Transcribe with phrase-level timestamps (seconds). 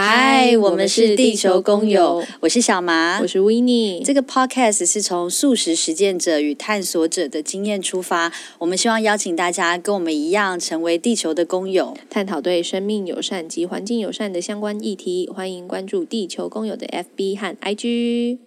[0.00, 4.00] 嗨，我们是地球工友，我是小麻，我是 Winny。
[4.04, 15.28] 这个 podcast 是从素食实践者与探索者的经验出发，我们希望邀请大家跟我们一样，成为地球的工友，探讨对生命友善及环境友善的相关议题。
[15.34, 18.38] 欢迎关注地球工友的 FB 和 IG。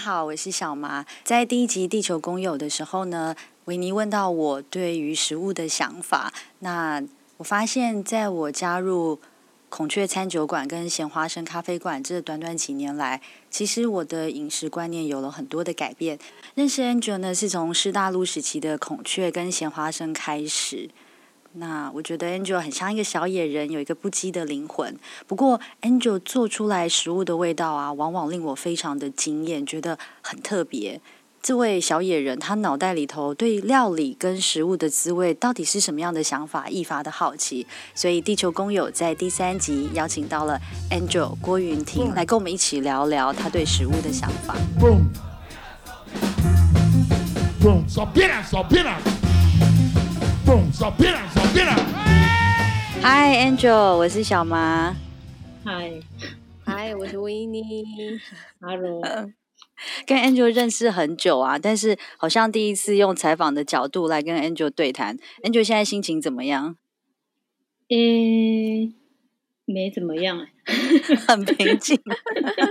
[0.00, 1.04] 好，我是小麻。
[1.22, 3.36] 在第一集《地球工友》的时候呢，
[3.66, 6.32] 维尼问到我对于食物的想法。
[6.60, 7.02] 那
[7.36, 9.20] 我发现，在我加入
[9.68, 16.18] 孔雀餐酒馆跟咸花生咖啡馆这短短几年来，其实我的饮食观念有了很多的改变。
[16.54, 20.88] 认识 Angel 呢，是从师大路时期的孔雀跟咸花生开始。
[21.54, 24.96] 那我觉得 Angel 很像一个小野人，有一个不羁的灵魂。
[25.26, 31.00] 不过 Angel 做出来食物的味道啊，往往令我非常的惊艳，觉得很特别。
[31.42, 37.66] 这位小野人，他脑袋里头对料理跟食物的滋味到底是什么样的想法，愈发的好奇。
[37.94, 44.54] 所以地球工友在第三集邀请到了 Angel 郭云婷来跟我们一起聊聊他对食物的想法。
[53.02, 54.94] 嗨，Angel，我是小麻。
[55.64, 55.92] 嗨，
[56.64, 57.64] 嗨，我是维尼。
[58.60, 59.02] Hello，
[60.06, 65.16] 跟 Angel 认识很久啊，但是好像第一次用采访的角度来跟 Angel 对谈。
[65.42, 66.76] Angel 现在心情怎么样？
[67.88, 68.94] 嗯，
[69.72, 70.46] 没怎么样，
[71.26, 71.98] 很平静。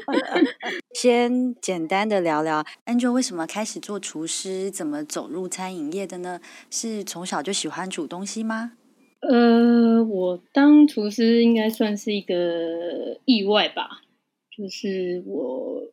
[0.93, 6.39] 先简单的聊聊 Angel 为什么开始做厨师，怎么走入餐饮业的呢？
[6.69, 8.73] 是从小就喜欢煮东西吗？
[9.21, 14.01] 呃，我当厨师应该算是一个意外吧。
[14.49, 15.83] 就是我，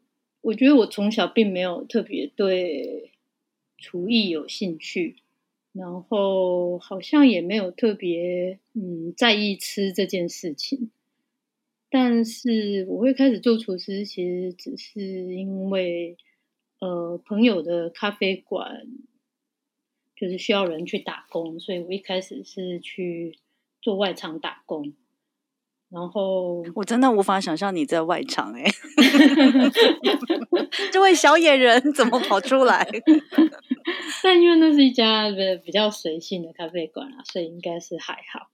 [0.40, 3.12] 我觉得我从小并没有特别对
[3.78, 5.16] 厨艺有兴趣，
[5.72, 10.90] 然后好像也没有特别嗯在意吃这件事情。
[11.96, 16.18] 但是我会开始做厨师，其实只是因为
[16.80, 18.86] 呃朋友的咖啡馆。
[20.18, 23.38] 就是需要人去打工，所以我一开始是去
[23.82, 24.94] 做外场打工，
[25.90, 28.64] 然后我真的无法想象你在外场哎，
[30.90, 32.88] 这位小野人怎么跑出来？
[34.24, 35.26] 但因为那是一家
[35.62, 38.48] 比较随性的咖啡馆啊，所以应该是还好。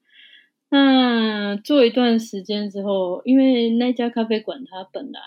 [0.73, 5.21] 那做一段时间之后，因为那家咖啡馆它本来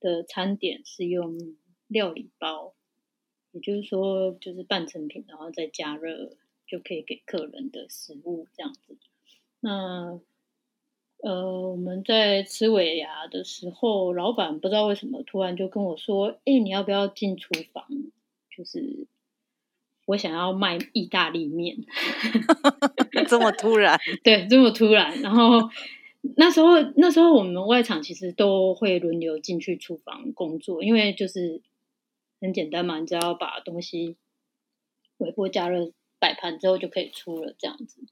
[0.00, 1.38] 的餐点是用
[1.86, 2.72] 料理包。
[3.52, 6.30] 也就是说，就是半成品，然后再加热
[6.66, 8.96] 就可以给客人的食物这样子。
[9.60, 10.18] 那
[11.18, 17.86] 呃，我们在吃尾牙的时候，老板不知道为什么突然就跟我说：“哎，你要不要进厨房？
[18.50, 19.06] 就是
[20.06, 21.76] 我想要卖意大利面。
[23.28, 23.98] ”这么突然？
[24.22, 25.20] 对，这么突然。
[25.22, 25.68] 然后
[26.36, 31.62] 那时候，那时候我们外场其实都会轮流进去厨房工作，因为就是。
[32.40, 34.16] 很简单嘛，你只要把东西
[35.16, 38.02] 微波加热摆盘之后就可以出了这样子。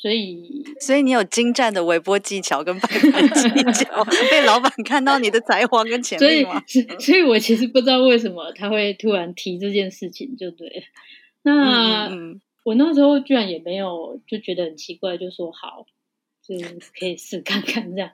[0.00, 6.62] 所以，所以你有精湛的微波技巧跟摆盘技巧， 被老板看到你的才华跟潜力吗？
[6.66, 10.84] 所以，所以我其实不知道为什么他会突然提这件事情，就对。
[11.42, 15.84] 那嗯嗯我那时候居然也没有就觉得很奇怪，就说好，
[16.42, 16.54] 就
[16.98, 18.10] 可以试看看这样。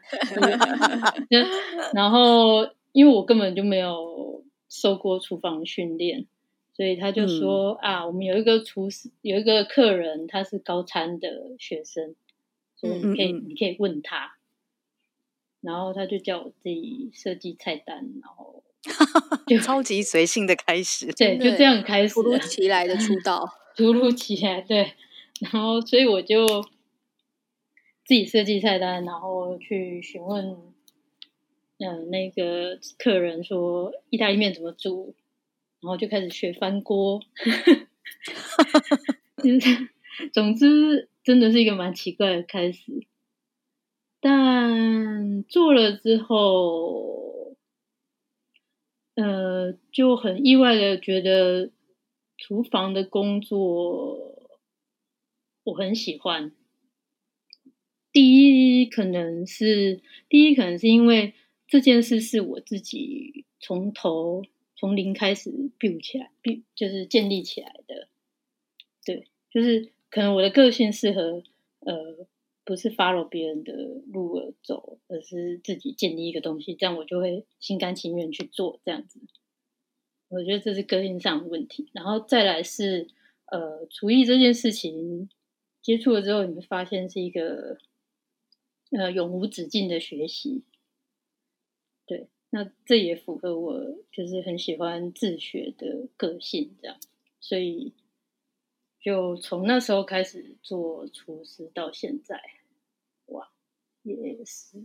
[1.94, 4.24] 然后，因为我根本就没有。
[4.68, 6.26] 受过厨房训练，
[6.76, 12.14] 所以他就说、嗯、啊，我们有一个厨师，有一个客人，他是高餐的学生，
[12.76, 14.37] 所以你可以，嗯嗯你可以问他。
[15.62, 18.62] 然后他就叫我自己设计菜单，然后
[19.47, 24.92] 就 超级随性的开始， 对，就这样开始，突如其来的出道， 突如其来，对。
[25.41, 26.47] 然后，所以我就
[28.04, 30.59] 自己设计菜单，然后去询问。
[31.78, 35.26] 嗯，那个客人说意大利面怎么煮，然
[35.86, 37.22] 后就开始学翻锅。
[40.33, 43.06] 总之，真的是一个蛮奇怪的开始。
[44.21, 47.56] 但做了之后，
[49.15, 51.71] 呃，就很意外的觉得
[52.36, 54.60] 厨房的工作
[55.65, 56.53] 我很喜欢。
[58.12, 61.34] 第一，可能是第一，可能是因为。
[61.68, 64.44] 这件事是我自己从头
[64.77, 68.09] 从零开始 build 起来，build 就是建立起来的。
[69.05, 71.43] 对，就是可能我的个性适合
[71.81, 72.27] 呃，
[72.65, 73.73] 不是 follow 别人的
[74.07, 79.21] 路而走，而是自己建立一个东西，这样我就会心甘情愿去做这样子。
[80.28, 83.09] 我觉得这是个性上的问题，然后再来是
[83.47, 85.31] 呃，厨艺这件事情
[85.81, 87.78] 接触了之后，你会发现是一个
[88.91, 90.65] 呃永无止境的学习。
[92.05, 93.78] 对，那这也符合我
[94.10, 96.97] 就是很喜欢自学的个性，这样，
[97.38, 97.92] 所以
[98.98, 102.41] 就从那时候开始做厨师到现在，
[103.26, 103.50] 哇，
[104.04, 104.78] 也是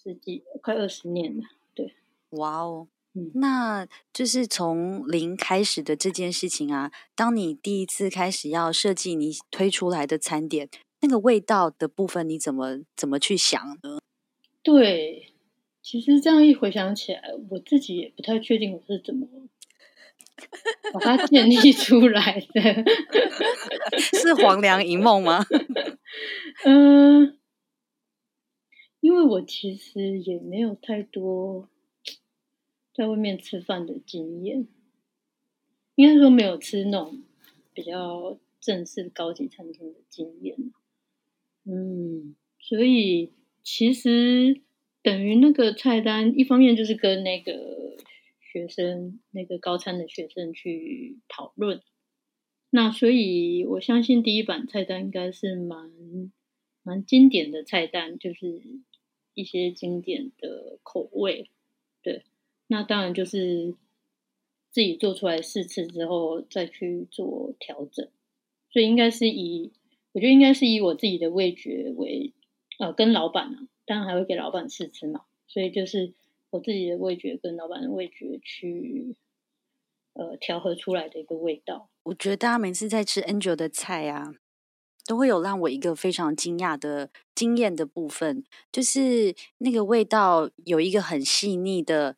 [0.00, 1.42] 十几快二十年了，
[1.74, 1.92] 对，
[2.30, 2.86] 哇哦。
[3.34, 6.92] 那就是从零开始的这件事情啊。
[7.16, 10.70] 当你第一次开始要设计你推出来的餐点，
[11.00, 13.98] 那个味道的部分，你怎么怎么去想呢？
[14.62, 15.31] 对，
[15.82, 19.26] 其实这样一回想起来，我自己也不太确定我是怎么
[20.92, 22.84] 把它建立 出来的。
[23.98, 25.44] 是黄粱一梦吗？
[26.64, 27.36] 嗯，
[29.00, 31.68] 因为我其实也没有太多。
[32.94, 34.68] 在外面吃饭的经验，
[35.94, 37.22] 应该说没有吃那种
[37.72, 40.54] 比较正式高级餐厅的经验。
[41.64, 43.32] 嗯，所以
[43.62, 44.60] 其实
[45.02, 47.96] 等于那个菜单，一方面就是跟那个
[48.40, 51.82] 学生、那个高餐的学生去讨论。
[52.70, 55.90] 那所以我相信第一版菜单应该是蛮
[56.82, 58.62] 蛮经典的菜单，就是
[59.34, 61.50] 一些经典的口味，
[62.02, 62.24] 对。
[62.68, 63.74] 那当然就是
[64.70, 68.08] 自己做出来试吃之后再去做调整，
[68.70, 69.72] 所以应该是以
[70.12, 72.32] 我觉得应该是以我自己的味觉为
[72.78, 76.14] 呃跟老板啊，当然还会给老板试吃嘛，所以就是
[76.50, 79.16] 我自己的味觉跟老板的味觉去
[80.14, 81.88] 呃调和出来的一个味道。
[82.04, 84.32] 我觉得大家每次在吃 Angel 的菜啊，
[85.06, 92.16] 都会有让我一个非常惊讶的惊艳的部分，就是那个味道有一个很细腻的。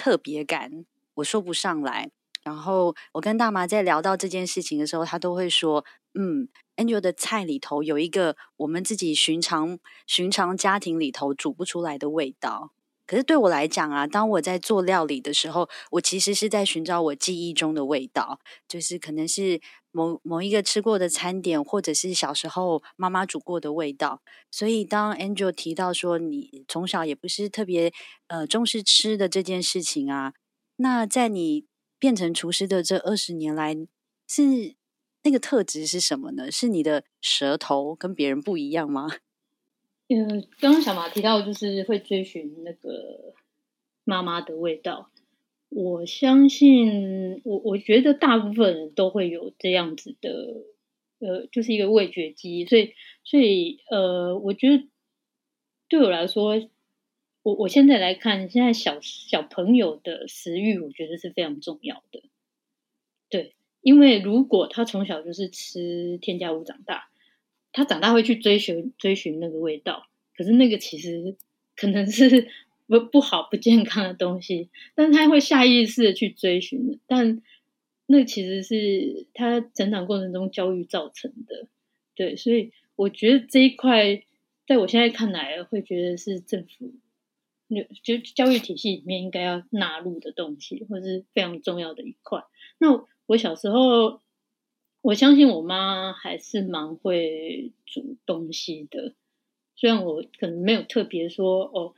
[0.00, 0.84] 特别感，
[1.14, 2.08] 我说不上来。
[2.44, 5.84] 然后我跟大麻在聊到这件事情的时候，他都会说
[6.20, 12.72] ：“嗯，Angel 的菜里头有一个我们自己寻常寻常家庭里头煮不出来的味道。”
[13.06, 19.62] 可是对我来讲啊，当我在做料理的时候，我其实是在寻找我记忆中的味道，就是可能是
[19.92, 24.20] 某某一个吃过的餐点，或者是小时候妈妈煮过的味道。
[24.50, 27.90] 所以当 Angel 提到说你从小也不是特别
[28.26, 30.34] 呃重视吃的这件事情啊，
[30.76, 31.64] 那在你
[31.98, 33.74] 变成厨师的这二十年来，
[34.28, 34.74] 是
[35.24, 36.50] 那个特质是什么呢？
[36.50, 39.08] 是你的舌头跟别人不一样吗？
[40.08, 43.34] 嗯， 刚刚小马提到就是会追寻那个
[44.04, 45.10] 妈妈的味道。
[45.70, 50.64] 我相信，我我觉得大部分人都会有这样子的，
[51.18, 52.64] 呃，就是一个味觉记忆。
[52.64, 54.88] 所以，所以，呃，我觉得
[55.88, 56.54] 对我来说，
[57.42, 62.22] 我我现在来看，现在小小朋友的食欲，我觉得是非常重要的。
[63.28, 63.54] 对，
[63.88, 67.08] 因为如果他从小就是吃添加物长大。
[67.70, 71.36] 他长大会去追寻追寻那个味道，可是那个其实
[71.76, 72.48] 可能是
[72.86, 77.40] 不不好不健康的东西，但是他会下意识的去追寻，但
[78.06, 81.68] 那其实是他成长过程中教育造成的，
[82.16, 84.22] 对，所以我觉得这一块
[84.66, 86.94] 在我现在看来，会觉得是政府
[88.02, 92.42] 就教育体系里面应该要纳入的东西，或是非常重要的一块。
[92.78, 94.20] 那我小时候。
[95.00, 99.14] 我相信我妈还是蛮会煮东西的，
[99.76, 101.94] 虽然我可能没有特别说哦，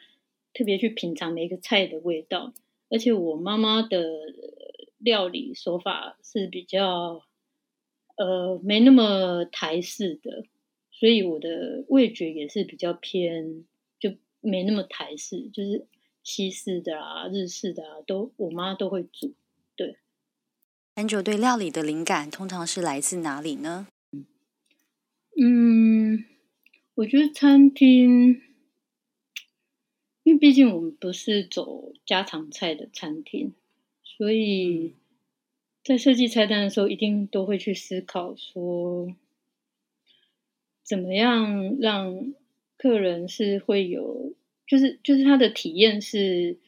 [0.53, 2.53] 特别去品尝每一个菜的味道，
[2.91, 4.07] 而且我妈妈的
[4.99, 7.23] 料理手法是比较
[8.17, 10.45] 呃没那么台式的，
[10.93, 13.65] 所以我的味觉也是比较偏
[13.99, 15.87] 就没那么台式，就是
[16.23, 19.33] 西式的啊、日式的啊，都我妈都会煮，
[21.01, 23.87] Angel 对料理的灵感通常是来自哪里呢？
[25.41, 26.27] 嗯，
[26.97, 28.43] 我觉得餐厅，
[30.23, 33.55] 因为毕竟我们不是走家常菜的餐厅，
[34.05, 34.95] 所以
[35.83, 39.17] 在设计菜单的时候，一定都会去思考说，
[40.85, 42.35] 怎么样让
[42.77, 44.35] 客人是会有，
[44.67, 46.59] 就是就是他的体验是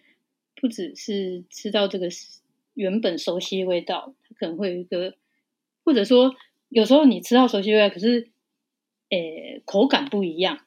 [0.55, 2.09] 不只是吃到这个
[2.75, 5.15] 原本熟悉的味道，它可能会有一个，
[5.85, 6.35] 或者说
[6.69, 8.31] 有时候你吃到熟悉的味道，可是，
[9.11, 10.59] 诶、欸，口感不一样，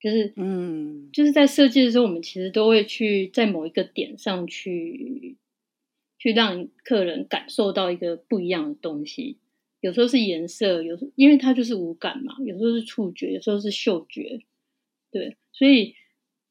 [0.00, 5.36] 就是，嗯，就是在设计的时候，我们其实都会去在某一个点上去
[6.18, 9.38] 去让客人感受到一个不一样的东西。
[9.80, 14.40] 有时候是颜色，有时因为它就是五感嘛，有时候是触觉，有时候是嗅觉，
[15.12, 15.94] 对，所以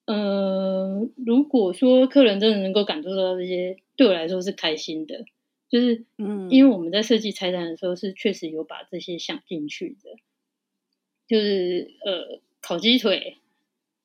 [0.05, 5.25] 呃，如果说客人真的能够感受到这些，对我来说是开心的，
[5.69, 10.11] 就是嗯，因为我们在设计菜单的时候是确实有把这些想进去的，
[11.27, 13.37] 就是呃，烤鸡腿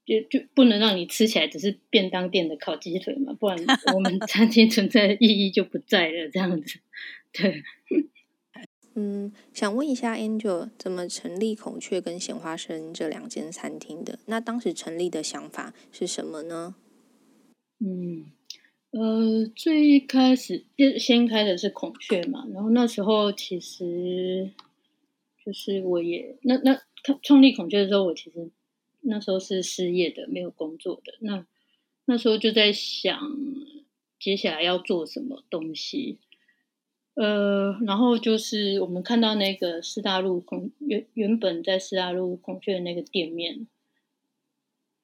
[0.05, 3.59] 就就不能让你吃起来只是便当店的烤鸡腿嘛，不然
[3.95, 6.81] 我们 餐厅存在的意义就不在了，这样子，
[7.33, 7.63] 对。
[8.97, 14.19] 嗯，想问一下 Angel，怎么成立孔雀跟咸花生这两间餐厅的？
[14.27, 16.75] 那当时成立的想法是什么呢？
[17.79, 18.33] 嗯，
[18.93, 24.51] 呃，最一开始就先开的是孔雀嘛，然后那时候其实
[25.45, 26.81] 就是我也那那
[27.23, 28.51] 创立孔雀的时候，我其实
[29.03, 31.15] 那时候是失业的，没有工作的。
[31.21, 31.47] 那
[32.05, 33.19] 那时候就在想
[34.19, 36.19] 接下来要做什么东西。
[37.15, 43.67] 呃，然后就是我们看到那个四大路孔原原本在四大路孔雀的那个店面，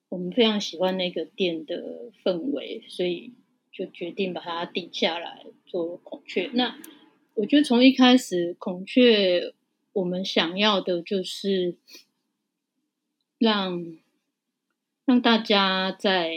[0.09, 3.33] 我们非常喜欢那个店的氛围，所以
[3.77, 6.51] 就决定把它定下来做孔雀。
[6.55, 6.79] 那
[7.35, 9.53] 我觉得从一开始孔雀，
[9.93, 11.77] 我们想要的就是
[13.39, 13.99] 让
[15.05, 16.35] 让大家在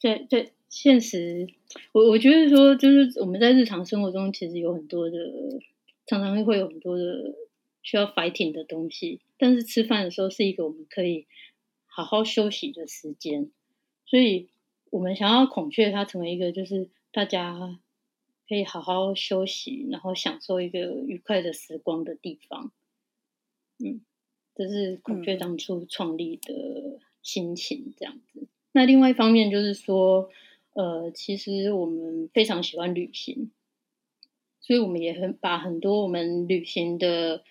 [0.00, 0.52] 在在。
[0.70, 1.48] 现实，
[1.92, 5.16] 我我觉得说，就是我们在日常生活中，其实有很多的，
[6.06, 7.34] 常常会有很多的
[7.80, 9.22] 需要 fighting 的东西。
[9.38, 11.26] 但是吃饭的时候是一个我们可以
[11.86, 13.50] 好好休息的时间，
[14.04, 14.50] 所以
[14.90, 17.78] 我们想要孔雀它成为一个，就是大家
[18.48, 22.72] 可以好好休息，然后享受一个愉快的时光的地方。
[23.78, 24.00] 嗯，
[24.54, 28.40] 这是孔雀当初创立的心情，这样子。
[28.40, 28.46] 嗯。
[28.72, 30.30] 那另外一方面就是说。
[30.74, 33.50] 呃，其实我们非常喜欢旅行，
[34.60, 37.42] 所以我们也很把很多我们旅行的，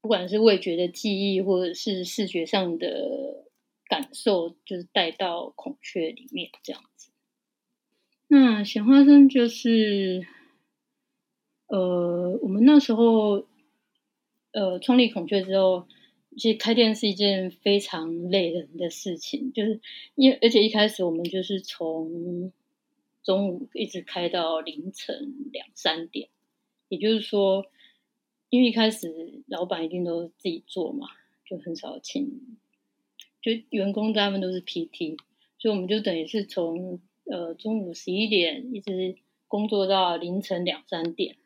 [0.00, 3.48] 不管是味觉的记忆，或者是视觉上的
[3.88, 7.10] 感受，就是带到孔雀里面这样子。
[8.28, 10.26] 那咸花生就是，
[11.66, 13.46] 呃，我们那时候，
[14.52, 15.86] 呃，创立孔雀之后。
[16.36, 19.80] 其实开店是一件非常累人的事情，就是
[20.16, 22.52] 因为而且一开始我们就是从
[23.22, 26.28] 中午一直开到凌晨两三点，
[26.88, 27.66] 也就是说，
[28.48, 31.06] 因为一开始老板一定都自己做嘛，
[31.44, 32.58] 就很少请，
[33.44, 35.18] 就员工大部分都是 PT，
[35.58, 41.36] 所以我们就等于是从呃中午十一点一直工作到凌晨两三点，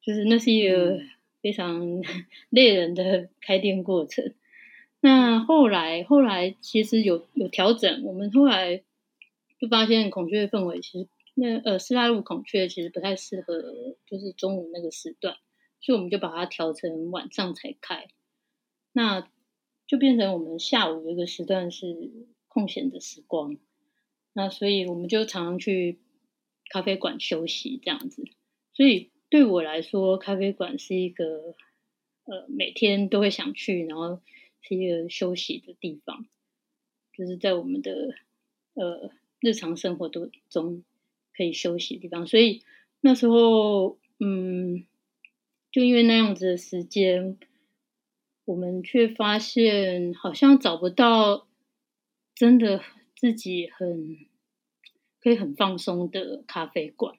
[0.00, 0.96] 就是那是一个。
[0.98, 1.10] 嗯
[1.42, 2.02] 非常
[2.50, 4.34] 累人的开店过程。
[4.98, 8.02] 那后来，后来其实有有调整。
[8.02, 8.82] 我们后来
[9.60, 13.62] 就发现孔雀的氛围其实那呃四大路孔雀其实不太适合，
[14.06, 15.36] 就是中午那个时段，
[15.80, 18.08] 所以我们就把它调成晚上才开。
[18.92, 19.28] 那
[19.86, 22.10] 就变成我们下午有一个时段是
[22.48, 23.56] 空闲的时光。
[24.32, 25.98] 那所以我们就常常去
[26.70, 28.24] 咖啡馆休息这样子。
[28.72, 29.10] 所以。
[29.28, 31.56] 对我来说，咖啡馆是一个
[32.26, 34.20] 呃每天都会想去，然后
[34.62, 36.28] 是一个休息的地方，
[37.12, 38.14] 就是在我们的
[38.74, 40.84] 呃日常生活都中
[41.36, 42.28] 可以休息的地方。
[42.28, 42.62] 所以
[43.00, 44.86] 那时候，嗯，
[45.72, 47.36] 就因为那样子的时间，
[48.46, 51.46] 我们却发现好像找不到
[52.34, 52.80] 真的
[53.14, 54.16] 自己很
[55.20, 57.16] 可以很放松的咖啡馆。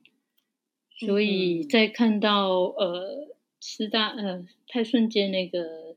[0.99, 5.95] 所以在看到呃师大呃泰顺街那个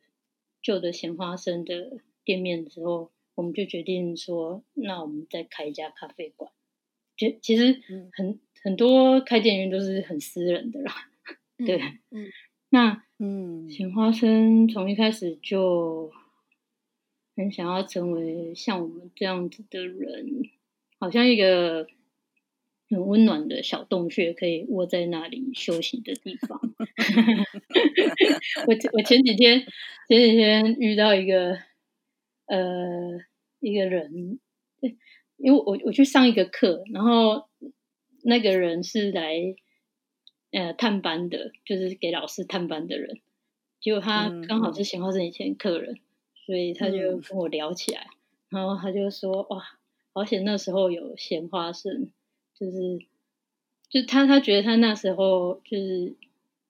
[0.60, 6.52] 旧的咸花生的店面的时候，我们就决定说，那我们再开一家咖啡馆。
[7.16, 7.80] 其其实
[8.12, 10.92] 很很多开店员都是很私人的啦，
[11.58, 12.28] 嗯、对，嗯，
[12.68, 16.10] 那嗯咸花生从一开始就
[17.36, 20.40] 很想要成为像我们这样子的人，
[20.98, 21.86] 好像一个。
[22.92, 26.58] 很温暖的小洞穴，可以窝在那里休息的地方。
[28.66, 29.64] 我我前几天
[30.08, 31.56] 前几天遇到一个
[32.46, 33.20] 呃
[33.60, 34.40] 一个人，
[35.36, 37.48] 因为我我去上一个课，然后
[38.24, 39.36] 那个人是来
[40.52, 43.20] 呃探班的，就是给老师探班的人。
[43.80, 46.00] 结果他刚好是鲜花生以前客人，嗯、
[46.46, 48.08] 所以他就跟我聊起来，
[48.50, 49.62] 嗯、然后他就说：“哇，
[50.12, 52.10] 好险那时候有鲜花生。”
[52.54, 52.98] 就是，
[53.88, 56.14] 就他他觉得他那时候就是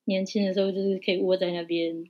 [0.05, 2.05] 年轻的时候，就是可以窝在那边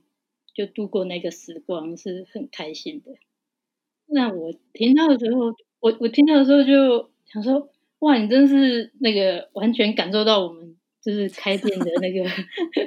[0.53, 3.15] 就度过那个时光，是很开心的。
[4.05, 10.60] 那我听到的时候，我我听到的时候就想说，哇，你真是那个完全感受到我们
[11.03, 12.29] 就是开店的那个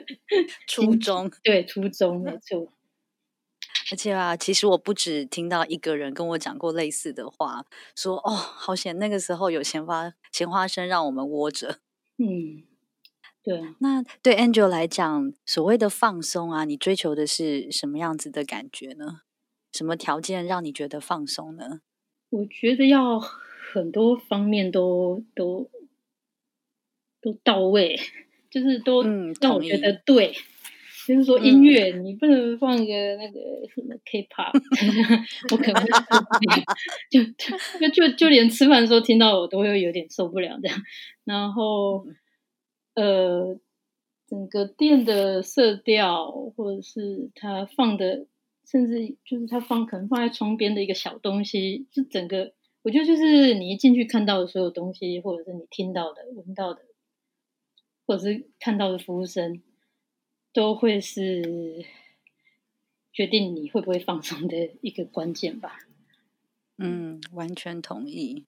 [0.69, 2.73] 初衷，对，初衷没错。
[3.93, 11.81] 而且啊，其实我不止听到一个人跟我讲过类似的话，说哦，好险那个时候有闲花闲花生让我们窝着。
[12.17, 12.65] 嗯，
[13.43, 13.61] 对。
[13.81, 19.21] 那对 Angel 来讲，所谓的放松啊，你追求的是什么样子的感觉呢？
[19.73, 21.81] 什么条件让你觉得放松呢？
[22.31, 25.69] 我觉得要很多方面都都
[27.25, 27.99] 都到位，
[28.51, 29.03] 就是都
[29.41, 30.29] 让我觉得对。
[30.29, 30.45] 嗯
[31.07, 33.39] 就是说音乐，你不能放一个那个
[33.75, 34.59] 什么 K-pop，
[35.53, 35.85] 我可能
[37.11, 40.79] 就就就就连吃饭的时候听到我都会有点受不了这样。
[41.25, 42.07] 然后
[42.95, 43.61] 呃，
[44.27, 48.27] 整个店的色调，或者是他放的，
[48.67, 56.81] 甚至就是他放可能放在窗边的一个小东西，就整个我觉得就是你一进去看到的所有东西，或者是你听到的、闻到的，
[58.07, 59.63] 或者是看到的服务生。
[60.57, 61.85] 都会是
[63.13, 65.81] 决定你会不会放松的一个关键吧。
[66.79, 68.45] 嗯，完全同意。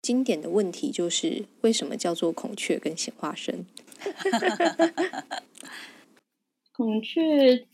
[0.00, 3.66] 经典的问题就是为什么叫做孔雀跟咸花生？
[6.72, 7.66] 孔雀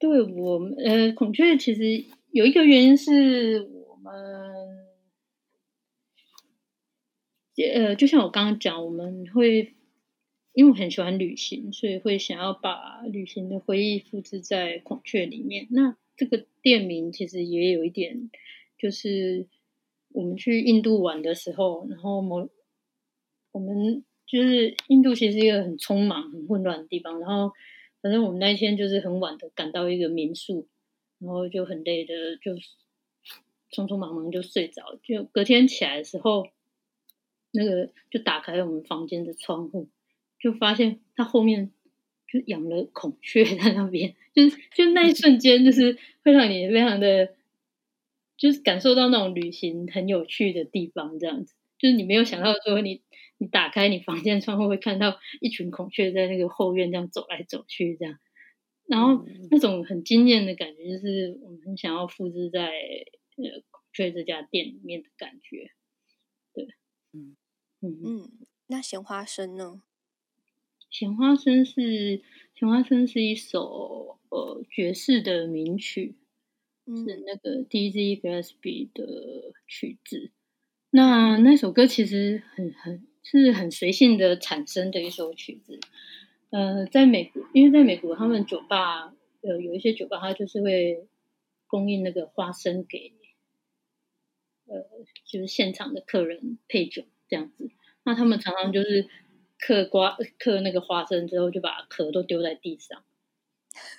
[0.00, 4.12] 对我们呃，孔雀其实有一个原因是我们
[7.74, 9.76] 呃，就像我刚刚讲，我们会。
[10.58, 15.68] 因为我很喜欢旅行，所以会想要把旅行的回忆复制在孔雀里面。
[15.70, 18.28] 那这个店名其实也有一点，
[18.76, 19.46] 就是
[20.08, 22.48] 我们去印度玩的时候，然后某
[23.52, 27.20] 我们就是印度其实一个很匆忙、很混乱的地方。
[27.20, 27.52] 然后
[28.02, 30.66] 反正我们那一天就是很晚的赶到一个民宿，
[31.20, 32.54] 然后就很累的，就
[33.70, 34.98] 匆匆忙忙就睡着。
[35.04, 36.48] 就隔天起来的时候，
[37.52, 39.88] 那个就打开我们房间的窗户。
[40.40, 41.72] 就发现他后面
[42.30, 47.34] 就养了孔雀在那边，就是就那一瞬间，就是会让你非常的，
[48.36, 53.02] 就是感受到那种旅行很有趣的地方，这样子，就是你没有想到说你
[53.38, 58.18] 你打开你房间窗户会看到一群孔雀在那个后院这样走来走去这样，
[58.86, 65.70] 然后那种很惊艳的感觉，就是我们很想要复制在呃孔雀这家店里面的感觉，
[66.54, 66.64] 对，
[67.12, 67.36] 嗯。
[67.80, 68.00] 嗯。
[68.04, 68.30] 嗯，
[68.66, 69.82] 那咸花生呢？
[70.90, 72.22] 咸花生是
[72.54, 76.16] 咸花生是一首呃爵士的名曲，
[76.86, 80.30] 嗯、是那个 Dizzy Gillespie 的曲子。
[80.90, 85.78] 那那首歌其实很很是很随性的产生的一首曲子。
[86.50, 91.06] 呃，在美国，因为在美国，他们酒吧呃有一些酒吧，它就是会
[91.66, 93.12] 供应那个花生给
[94.66, 94.86] 呃
[95.26, 97.70] 就是现场的客人配酒这样子。
[98.04, 99.06] 那他们常常就是。
[99.58, 103.02] 嗑瓜嗑那个花生之后，就把壳都丢在地上，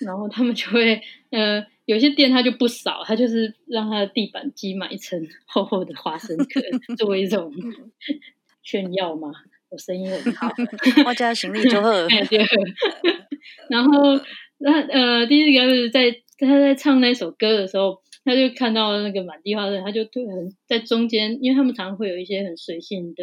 [0.00, 6.60] 然后他们就会，呃，有些店他就不扫，他就是让他的地板积满一层厚厚的花生壳，
[6.96, 7.52] 作为一种
[8.62, 9.32] 炫耀嘛。
[9.70, 10.48] 我生意很好，
[11.06, 12.08] 我家行李就很。
[13.70, 14.20] 然后
[14.58, 23.22] 那呃，第一个是在他在唱那首歌的时候，他就看到那个满地花生，他就突然在中间，因为他们常常会有一些很随性的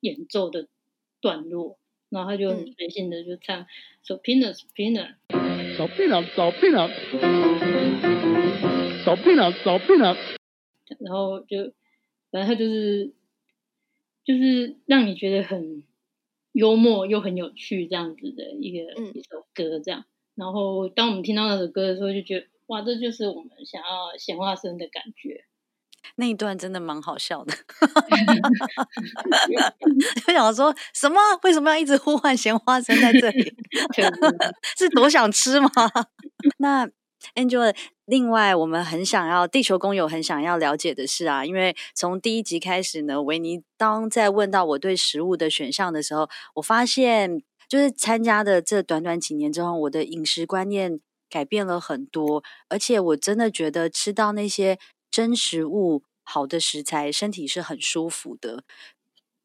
[0.00, 0.66] 演奏的。
[1.20, 1.78] 段落，
[2.08, 3.66] 然后他就很随性的就唱
[4.02, 5.14] ，So peanuts, peanuts,
[5.76, 6.94] So peanuts, So peanuts,
[9.04, 10.36] So peanuts, So peanuts，
[10.98, 11.72] 然后就
[12.30, 13.12] 反正他就是
[14.24, 15.82] 就是让你觉得很
[16.52, 20.04] 幽默又很有趣这样子的一个、嗯、一首歌这样。
[20.34, 25.44] 然后当我们听到那首歌的时候，就觉得哇，这就是我们想要闲话生的感觉。
[26.16, 27.54] 那一段真的蛮好笑的，
[30.26, 31.20] 就想说什么？
[31.42, 33.54] 为什么要一直呼唤咸花生在这里？
[34.76, 35.70] 是多想吃吗？
[36.58, 36.88] 那
[37.34, 37.74] Angel，
[38.06, 54.78] 另外我们很想要地球工友很想要了解的是啊，因为从第一集开始呢，维尼当在问到我对食物的选项的时候，我发现就是参加的这短短几年之后，我的饮食观念改变了很多，而且我真的觉得吃到那些。
[55.10, 58.62] 真食物，好的食材，身体是很舒服的。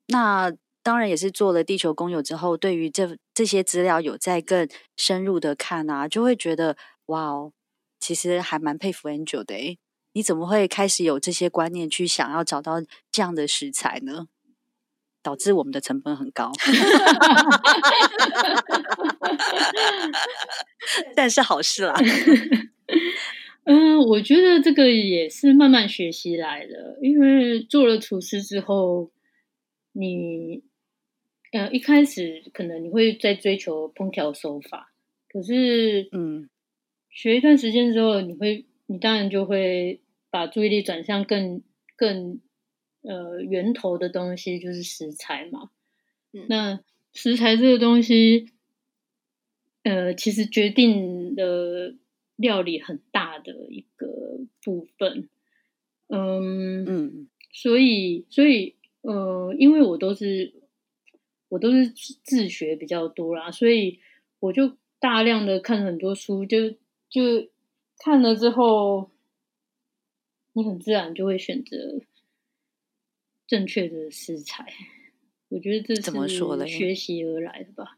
[0.07, 7.51] 那当然也是做了地球公友之后，对于这这些资料有在更深入的看啊，就会觉得哇哦，
[7.99, 9.79] 其实还蛮佩服 Angel 的诶。
[10.13, 12.75] 你怎么会开始有这些观念，去想要找到
[13.11, 14.27] 这样的食材呢？
[15.23, 16.51] 导致我们的成本很高，
[21.15, 21.95] 但是好事啦。
[23.65, 26.99] 嗯，我觉得这个也是慢慢学习来的。
[27.01, 29.11] 因为做了厨师之后，
[29.91, 30.63] 你
[31.51, 34.93] 呃一开始可能你会在追求烹调手法，
[35.29, 36.47] 可是嗯，
[37.09, 39.99] 学一段时间之后，你会你当然就会
[40.29, 41.63] 把注意力转向更
[41.95, 42.39] 更
[43.01, 45.71] 呃源头的东西，就是食材嘛。
[46.33, 46.79] 嗯，那
[47.13, 48.45] 食材这个东西，
[49.81, 51.95] 呃，其实决定了
[52.35, 54.07] 料理很大的一个
[54.63, 55.29] 部分。
[56.07, 60.53] 嗯嗯，所以所以呃，因为我都是
[61.49, 63.99] 我都是自学比较多啦，所以
[64.39, 66.71] 我就大量的看很多书，就
[67.09, 67.49] 就
[67.97, 69.09] 看了之后，
[70.53, 72.01] 你很自然就会选择
[73.47, 74.71] 正确的食材。
[75.49, 76.67] 我觉得这是怎么说呢？
[76.67, 77.97] 学习而来的吧。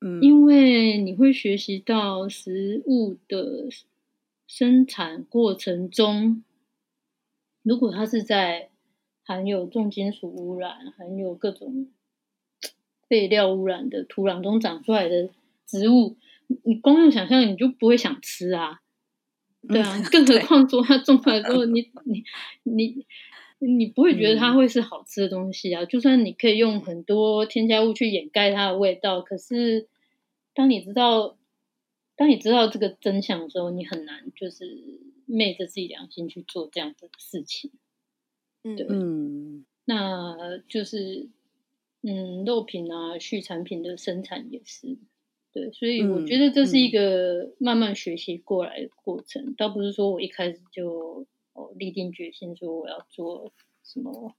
[0.00, 3.66] 嗯，因为你会学习到食物的
[4.46, 6.42] 生产过程中。
[7.62, 8.70] 如果它是在
[9.24, 11.88] 含有重金属污染、含有各种
[13.08, 15.30] 废料污染的土壤中长出来的
[15.66, 16.16] 植物，
[16.62, 18.82] 你光用想象你就不会想吃啊，
[19.68, 22.24] 对啊，更何况说它种出来之后， 你你
[22.62, 23.04] 你
[23.58, 25.84] 你不会觉得它会是好吃的东西啊。
[25.84, 29.88] 就算你可以用很多添加物去掩盖它的味道，可是
[30.54, 31.36] 当你知道
[32.16, 35.00] 当你知道这个真相的时候，你很难就是。
[35.28, 37.72] 昧着自己良心去做这样的事情，
[38.62, 41.28] 嗯，对，嗯，那就是，
[42.02, 44.96] 嗯，肉品啊，畜产品的生产也是，
[45.52, 54.34] 对，所以我觉得这是一个慢慢学习过来的过程，嗯嗯、倒不是说我一开始就哦立定决心说我要做什么，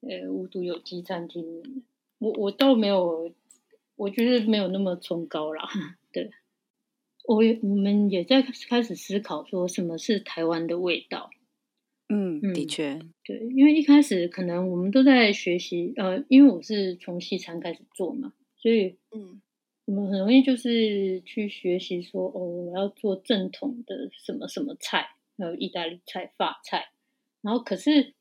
[0.00, 1.84] 呃，无毒有机餐厅，
[2.18, 3.32] 我我倒没有，
[3.96, 5.68] 我觉得没有那么崇高啦，
[6.12, 6.30] 对。
[7.24, 11.30] 我也我们也在开始思考说什么是台湾的味道。
[12.08, 19.40] 嗯，的确，对，因为一开始可能我们都在学习，呃，因为我是从西餐开始做嘛，所以嗯，
[19.84, 25.06] 我们很容易就是去学习说，哦，我要做正统的什么什么菜，
[25.42, 26.92] 还有意大利菜、法菜，
[27.40, 28.14] 然后可是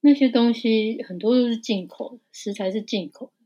[0.00, 3.44] 那些东西很多都是进口的，食材是进口的，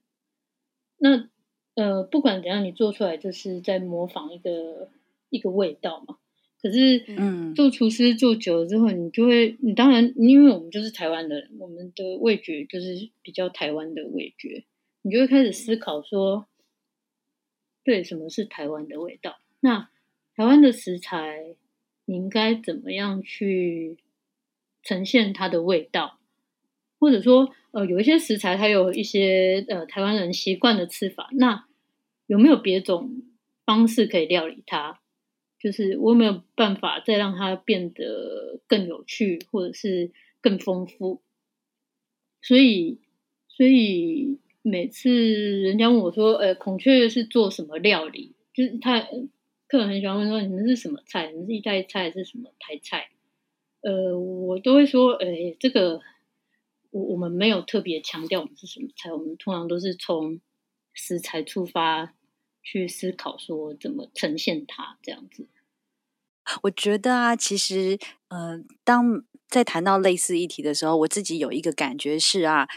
[0.99, 1.29] 那。
[1.77, 4.93] 呃，不管怎样，你做出来就是在模仿一个
[5.29, 6.19] 一个味道嘛。
[6.63, 14.65] 可是，嗯，做厨师做久了之后，你就会，你当然，因为我们就是台湾的人，我们的味觉就是比较台湾的味觉，
[15.03, 16.47] 你就会开始思考说，
[17.83, 19.41] 对，什么是台湾的味道？
[19.59, 19.91] 那
[20.37, 21.57] 台湾的食材，
[22.05, 23.99] 你应该怎么样去
[24.83, 26.19] 呈现它的味道？
[26.99, 31.67] 或者说，呃，有一些食材，它有一些呃台湾人习惯的吃法，那
[32.27, 33.23] 有没有别种
[33.67, 35.01] 方式可以料理它？
[35.59, 41.23] 就是我有没有办法再让它变得更有趣，或者是更丰富？
[42.43, 43.01] 所以，
[43.49, 48.33] 所以每次人家问我说，呃，孔雀是做什么料理？
[48.53, 49.07] 就是他
[49.77, 51.31] 客很喜欢问说，你们是什么菜？
[51.31, 53.11] 你们是意大利菜还是什么台菜？
[53.81, 55.27] 呃，我都会说，呃，
[55.59, 56.01] 这个。
[56.95, 60.41] 我我们没有特别强调我们是什么菜，我们通常都是从
[60.93, 62.15] 食材出发
[62.63, 65.49] 去思考，说怎么呈现它这样子。
[66.63, 72.69] 我觉得啊，其实，呃，当在谈到类似议题的时候，我自己有一个感觉是啊，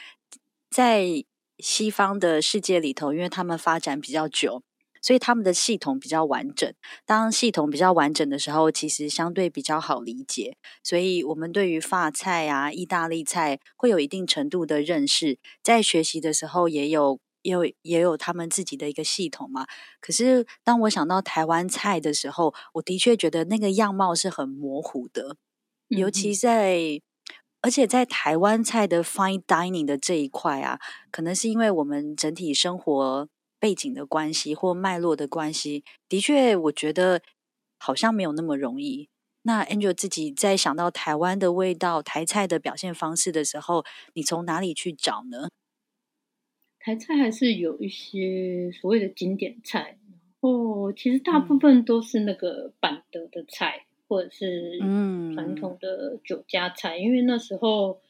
[0.71, 1.23] 在
[1.59, 4.63] 西方的世界里头，因为他们发展比较久。
[5.07, 6.73] 所以他们的系统比较完整。
[7.05, 10.57] 当系统比较完整的时候，其实相对比较好理解。
[10.83, 19.65] 所以我们对于法菜啊、意大利菜会有一定程度的认识，在学习的时候也有、也有、也有他们自己的一个系统嘛。
[20.01, 25.37] 可是当我想到台湾菜的时候，我的确觉得那个样貌是很模糊的，
[25.87, 26.99] 尤其在，
[27.61, 30.77] 而且在台湾菜的 fine dining 的这一块啊，
[31.09, 33.29] 可能是因为我们整体生活。
[33.59, 37.21] 背景的关系或脉络的关系，的确，我觉得
[37.79, 39.09] 好像没有那么容易。
[39.43, 45.47] 那 Angel 自己在想到台湾的味道、台菜的表现方式的时候，你从哪里去找呢？
[46.79, 49.97] 台菜还是有一些所谓的经典菜，
[50.41, 58.01] 哦，其实大部分都是那个板德的菜，嗯、或者是嗯传统的酒家菜，嗯、因为那时候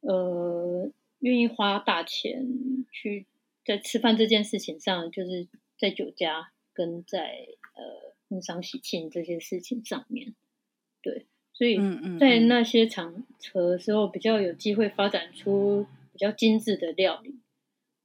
[0.00, 2.46] 呃愿意花大钱
[2.90, 3.26] 去。
[3.64, 5.48] 在吃饭这件事情上，就是
[5.78, 10.34] 在酒家跟在呃婚丧喜庆这些事情上面，
[11.02, 11.78] 对，所以
[12.18, 17.40] 在那些场合的时候，比较有机会发展出比较精致的料理。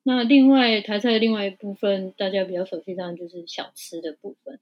[0.04, 4.60] 那另外台菜的另外一部分，大家比较熟悉，上就是小吃的部分。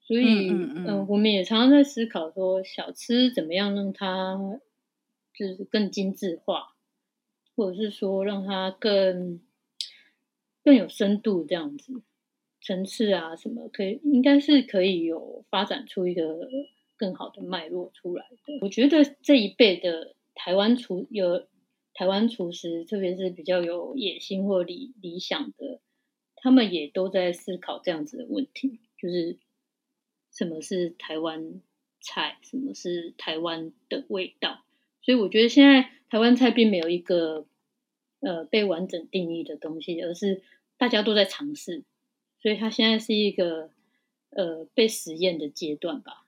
[0.00, 4.38] 所以，嗯，嗯，呃，我们也常常在思考说，小吃怎么样让它
[5.34, 6.74] 就是更精致化。
[7.56, 9.38] 或者是说让它更
[10.62, 12.02] 更有深度这样子，
[12.60, 16.48] 层次啊什么可以，应该是可以有发展出一个
[16.96, 18.58] 更好的脉络出来的。
[18.60, 21.46] 我觉得这一辈的台湾厨有
[21.94, 25.80] 台湾厨师，特别是比较有野心或理理想的，
[26.36, 29.38] 他们也都在思考这样子的问题，就是
[30.30, 31.60] 什么是台湾
[32.00, 34.62] 菜，什么是台湾的味道。
[35.02, 37.46] 所以我觉得现在台湾菜并没有一个
[38.20, 40.42] 呃被完整定义的东西，而是
[40.76, 41.84] 大家都在尝试，
[42.40, 43.70] 所以它现在是一个
[44.30, 46.26] 呃被实验的阶段吧。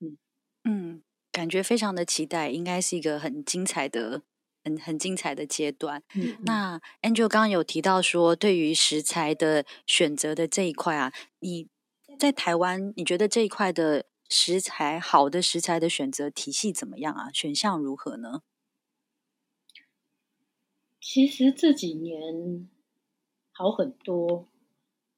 [0.00, 0.16] 嗯
[0.64, 4.22] 嗯，感觉非常的期待，应该是一个很精彩的、
[4.64, 6.02] 很很精彩的阶段。
[6.14, 11.68] 嗯，那 Angel 刚刚有提到说，对于食材的选择的这一块啊，你
[12.18, 14.06] 在台湾，你觉得这一块的？
[14.32, 17.32] 食材好的食材的选择体系怎么样啊？
[17.32, 18.42] 选项如何呢？
[21.00, 22.68] 其实这几年
[23.52, 24.48] 好很多，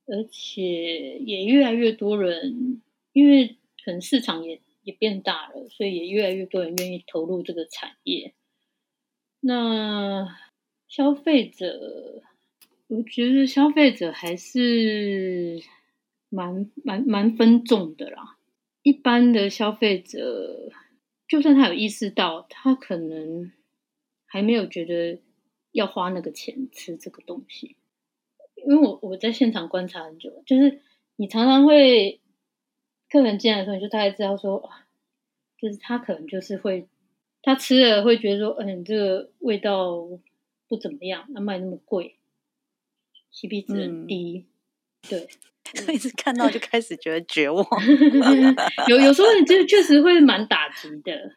[0.07, 2.81] 而且也越来越多人，
[3.13, 8.35] 因为可能市场也也变大了，所以也越来越多人愿意投入这个产业。
[9.41, 10.39] 那
[10.87, 12.23] 消费者，
[12.87, 15.61] 我觉得消费者还是
[16.29, 18.39] 蛮蛮蛮分众的啦。
[18.83, 20.73] 一般的消费者，
[21.27, 23.53] 就算他有意识到，他可能
[24.27, 25.21] 还没有觉得
[25.73, 27.77] 要花那个钱吃这个东西。
[28.55, 30.81] 因为我我在现场观察很久，就是
[31.17, 32.21] 你常常会
[33.11, 34.71] 客人进来的时候，你就大概知道说，
[35.59, 36.89] 就是他可能就是会
[37.43, 40.09] 他吃了会觉得说，嗯，这个味道
[40.69, 42.17] 不怎么样，那卖那么贵
[43.35, 44.47] ，CP 值很低，
[45.03, 45.29] 嗯、对。
[45.95, 47.65] 一直看到就开始觉得绝望，
[48.89, 51.37] 有有时候你就确实会蛮打击的，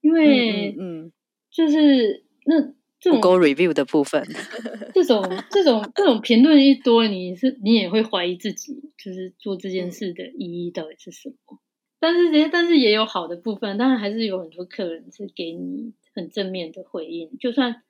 [0.00, 1.12] 因为嗯，
[1.50, 2.72] 就是那
[3.04, 4.26] 这种 Go review 的部分，
[4.94, 11.60] 这种这种这种评论一多，你是你也会怀疑自己，就是做这件事的意义到底是什么？
[12.00, 17.82] 但是但是也有好的部分，当然还是有很多客人是给你很正面的回应，就算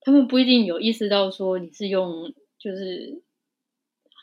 [0.00, 3.22] 他们不一定有意识到说你是用就是。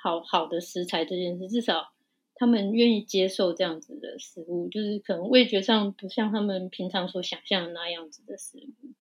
[0.01, 1.89] 好好的食材这件事，至少
[2.33, 8.93] 他们愿意接受这样子的食物，就是可能味觉上不像他们平常所想象的那样子的食物。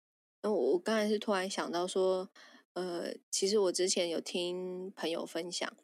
[0.42, 2.30] 那我我刚才是突然想到说，
[2.72, 5.76] 呃，其实我之前有听朋友分享，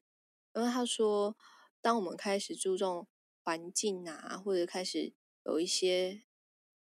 [0.54, 1.36] 因为他说，
[1.80, 3.06] 当我们开始注重
[3.42, 5.12] 环境啊，或者开始
[5.44, 6.22] 有一些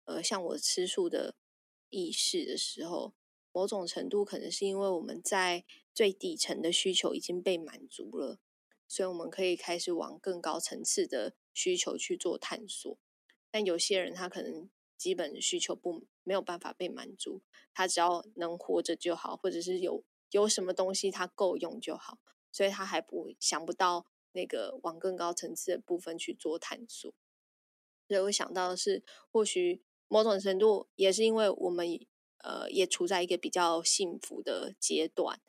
[0.05, 1.35] 呃像我吃素的
[1.91, 3.15] 意识的时候，
[3.53, 5.65] 某种程度可能是因为我们在。
[5.95, 8.41] 最底层的需求已经被满足了，
[8.89, 12.97] 所以我们可以开始往更高层次的需求去做探索。
[13.51, 14.71] 但有些人他可能
[15.03, 17.43] 基本需求不没有办法被满足，
[17.75, 22.19] 他只要能活着就好，或者是有有什么东西他够用就好，
[22.53, 27.13] 所以他还不想不到那个往更高层次的部分去做探索。
[28.07, 31.87] 所以我想到的是，或许某种程度也是因为我们
[32.39, 35.41] 呃也处在一个比较幸福的阶段。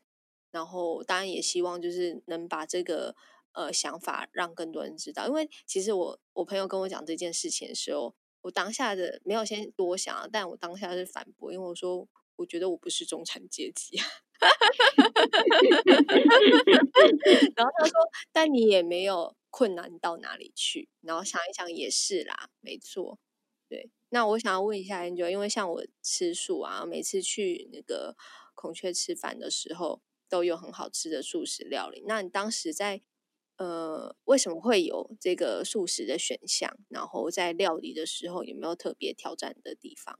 [0.49, 3.15] 然后，当然也希望就是能把这个
[3.53, 5.27] 呃想法让更多人知道。
[5.27, 13.97] 因为其实我我朋友跟我讲这件事情的时候，我当下的没有先多想，但我当下是反驳，因为我说我觉得我不是中产阶级。
[17.55, 17.93] 然后他说
[18.31, 23.17] ：“但你也没有困难到哪里去。”然后想一想也是啦，没错。
[23.67, 28.15] 对，那我想要问一下 Angel，因为像我吃素啊，每次去那个
[28.53, 30.01] 孔雀吃饭的时候。
[30.29, 32.01] 都有很好吃的素食料理。
[32.07, 33.03] 那你当时在
[33.57, 36.75] 呃，为什么会有这个素食的选项？
[36.89, 40.17] 然后在料理的时候有没有特别挑战的地方？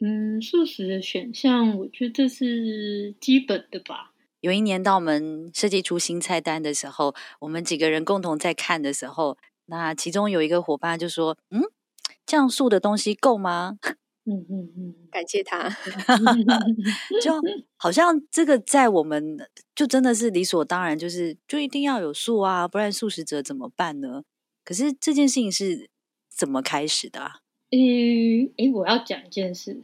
[0.00, 4.12] 嗯，素食的选项，我觉得这是基本的吧。
[4.42, 11.62] 有一年到我们设计出新菜单的时候，我们几个人共同在看的时候，那其中有一个伙伴就说：“嗯，
[12.24, 13.78] 这样素的东西够吗？”
[14.28, 15.68] 嗯嗯嗯，感谢他，
[17.22, 17.32] 就
[17.76, 19.38] 好像这个在我们
[19.74, 24.22] 就真的是理所当然，就是就一定要有素啊，不然素食者怎么办呢？
[24.64, 25.88] 可是这件事情是
[26.28, 27.40] 怎么开始的啊？
[27.70, 29.82] 诶诶，我要讲一件事，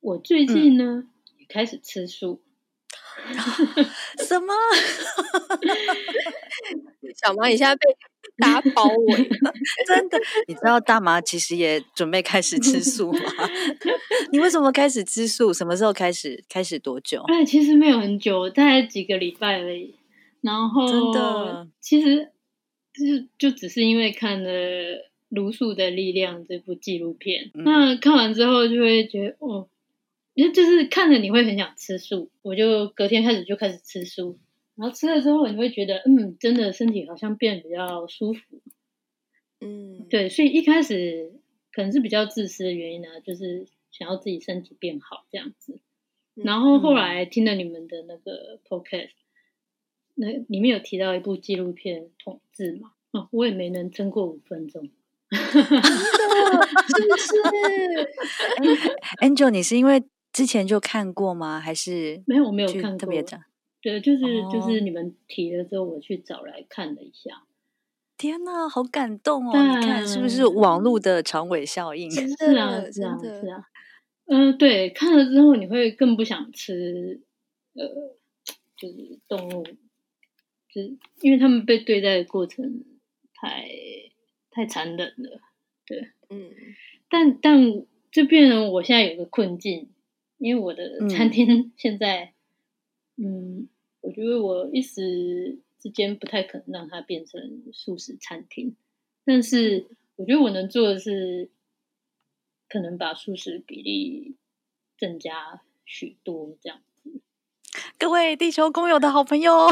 [0.00, 2.42] 我最近呢、嗯、也开始吃素。
[4.26, 4.52] 什么？
[7.22, 7.82] 小马，你现在被
[8.38, 9.16] 大家包围，
[9.86, 10.18] 真的？
[10.48, 13.20] 你知道大麻其实也准备开始吃素吗？
[14.32, 15.52] 你为什么开始吃素？
[15.52, 16.42] 什么时候开始？
[16.48, 17.22] 开始多久？
[17.28, 19.94] 哎，其实没有很久，大概几个礼拜而已。
[20.40, 22.30] 然后，真的，其实
[22.92, 24.50] 就就只是因为看了
[25.28, 29.68] 《卢素的力量》这部纪录片，嗯，那看完之后就会觉得，哦，
[30.36, 34.38] 就就是看了你会很想吃素，我就隔天开始就开始吃素，
[34.76, 38.60] 然后吃了之后你会觉得，嗯，真的身体好像变比较舒服。
[39.60, 41.32] 嗯，对，所以一开始
[41.72, 45.80] 可能是比较自私的原因呢，就是想要自己身体变好这样子。
[46.34, 49.12] 然后后来听了你们的那个 podcast，
[50.14, 54.90] 那里面有提到一部纪录片《统治》嘛，哦，我也没能撑过五分钟。
[55.30, 55.40] 真
[57.08, 57.48] 的是不
[58.66, 58.94] 是？
[59.22, 61.60] Angel，你是因为之前就看过吗？
[61.60, 62.44] 还是没有？
[62.44, 62.98] 我没有看过。
[62.98, 63.40] 特别的，
[63.84, 67.42] 对，就是、哦、就是你们提了之后，我去找来看了一下。
[68.16, 69.52] 天哪，好感动哦！
[69.52, 72.10] 你看是不是网络的长尾效应？
[72.10, 72.22] 是
[72.56, 73.68] 啊，是啊，是啊。
[74.24, 77.20] 嗯、呃，对，看了之后你会更不想吃，
[77.74, 77.86] 呃，
[78.78, 82.84] 就是动物，就是因为他们被对待的过程
[83.34, 83.68] 太
[84.50, 85.40] 太残忍了，
[85.84, 86.50] 对，嗯。
[87.10, 89.90] 但但这边我现在有个困境，
[90.38, 92.32] 因为我的餐厅 现在，
[93.16, 93.68] 嗯，
[94.14, 97.40] 觉得我一时之间不太可能让它变成
[97.72, 98.76] 素食餐厅，
[99.24, 101.50] 但是我觉得我能做的是。
[102.66, 104.36] 可能把素食比例
[104.98, 107.20] 增加许多，这样子。
[107.98, 109.68] 各位地球工友的好朋友，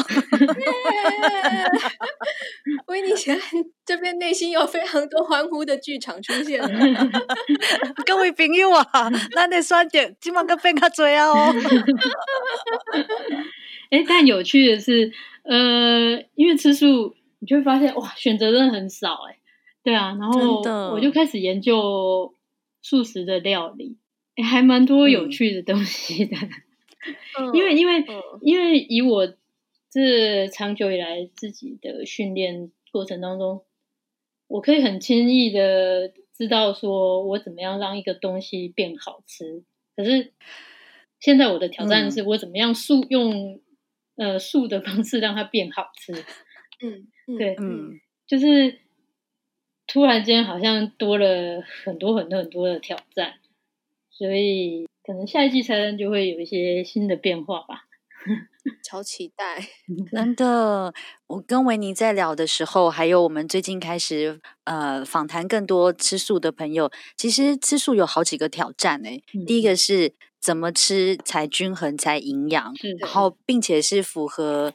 [2.86, 3.42] 维尼 现在
[3.84, 6.68] 这边内心有非常多欢呼的剧场出现了。
[8.06, 11.52] 各位朋友啊，那得算点，今晚个变卡嘴啊哦。
[13.92, 15.12] 哎，但有趣的是，
[15.44, 19.38] 呃，因为吃素，你就会发现哇，选择真的很少哎。
[19.84, 20.60] 对啊，然后
[20.92, 22.34] 我就开始研究。
[22.84, 23.96] 素食的料理，
[24.34, 26.36] 欸、还蛮多有趣的东西的。
[27.38, 29.32] 嗯、因为，因为，嗯、因为以我
[29.88, 33.62] 这长久以来自己的训练过程当中，
[34.48, 39.62] 我可以很轻易的知道说我怎么样让一个东西变好吃。
[39.94, 40.32] 可是
[41.20, 43.60] 现在我的挑战是我怎么样素用、嗯、
[44.16, 46.12] 呃素的方式让它变好吃。
[46.80, 48.80] 嗯，对，嗯，就是。
[49.88, 53.34] 突然间好像多了很多很多很多的挑战，
[54.10, 57.84] 所以可能下一季才就会有一些新的变化吧。
[58.82, 59.60] 超期待！
[60.10, 60.94] 真的，
[61.26, 69.24] 我跟维尼在聊的时候，还有我们最近开始呃访谈更多吃素的朋友，其实吃素有好几个挑战诶、欸。
[69.34, 74.74] 嗯、第一个是怎么吃才均衡才营养，然后并且是符合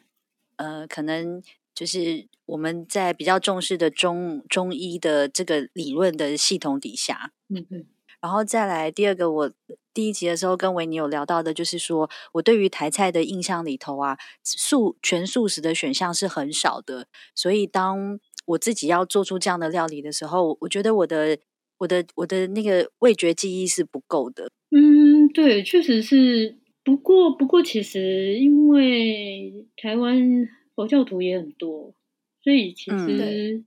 [0.56, 1.44] 呃可能。
[1.78, 7.86] 就是我们在比较重视的中中医的这个理论的系统底下，嗯嗯，
[8.20, 9.52] 然后再来第二个，我
[9.94, 21.38] 第一集的时候跟维尼有聊到的，就是说我对于台菜的印象里头啊，素全素食的选项是很少的，所以当我自己要做出这样的料理的时候，我觉得我的
[21.78, 24.50] 我的我的那个味觉记忆是不够的。
[24.70, 26.56] 嗯，对，确实是。
[26.84, 30.50] 不过不过，其实因为台湾。
[30.78, 31.96] 佛教徒也很多，
[32.44, 33.66] 所以其实、嗯、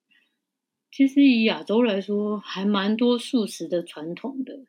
[0.92, 4.60] 其实以亚洲来说，还蛮多素食的传统的。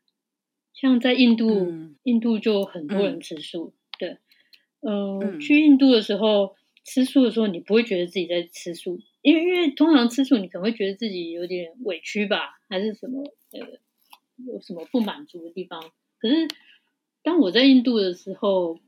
[0.74, 3.76] 像在印度，嗯、印度就很多人吃素。
[3.76, 4.18] 嗯、对，
[4.80, 13.60] 呃，嗯、去印度的时候吃素的时候，你不会觉得自己在吃素，因为因为通常吃素，你可能会觉得自己有点委屈吧，还是什么呃，
[14.52, 15.92] 有什么不满足的地方。
[16.22, 16.48] 可是
[17.24, 18.80] 当我在印度的时候，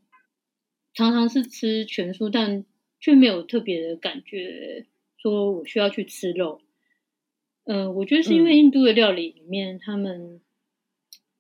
[0.93, 2.63] 常常是吃全素，但
[2.99, 4.85] 却没有特别的感觉，
[5.17, 6.61] 说我需要去吃肉。
[7.65, 10.41] 嗯、呃，我觉得是因为印度的料理里面，嗯、他们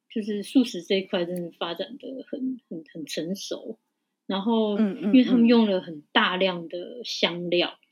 [0.09, 3.77] 就是素食这一块真的发展的很很很成熟。
[4.25, 7.85] 然后，嗯嗯，因为他们用了很大量的香料，嗯、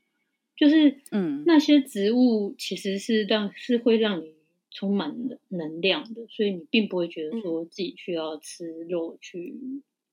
[0.55, 4.33] 就是嗯，那些植物其实是让是会让你
[4.71, 5.15] 充满
[5.49, 9.59] 能量的，所以你并不会觉得说自己需要吃肉去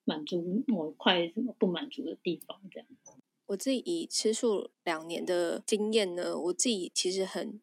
[0.05, 3.12] 满足某一块什么不满足的地方这样子。
[3.47, 7.62] 我自己以吃素两年的经验呢，我自己其实很，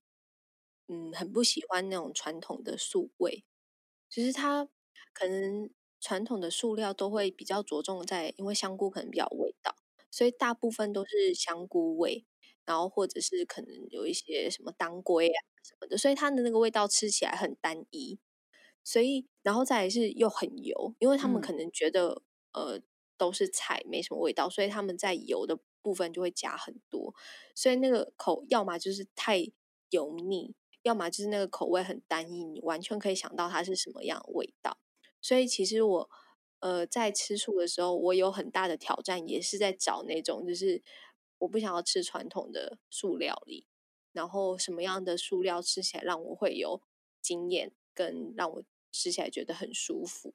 [0.87, 3.43] 嗯，很不喜欢那种传统的素味，
[4.09, 4.67] 其实它
[5.13, 5.69] 可能
[6.01, 9.75] 传统的素料都会比较着重在，因为香菇可能比较味道，
[10.09, 12.25] 所以大部分都是香菇味，
[12.65, 18.19] 然后或者是可能有一些什么当归啊什么的，所以它的那个味道吃起来很单一，
[18.83, 22.81] 所以然后再来是又很油，因为他们可能觉得、嗯、呃
[23.17, 25.59] 都是菜没什么味道，所以他们在油的。
[25.85, 27.13] 部分就会加很多，
[27.53, 29.51] 所以那个口要么就是太
[29.91, 34.79] 油腻，要么就是那个口味很单一，你完全可以想到它是什么样的味道。
[35.21, 36.09] 所以其实我
[36.57, 40.81] 呃在吃素的时候，我有很大的挑战，也是在找那种就是
[41.37, 43.67] 我不想要吃传统的素料理，
[44.15, 46.81] 然后什么样的素料吃起来让我会有
[47.21, 50.33] 经验，跟让我吃起来觉得很舒服。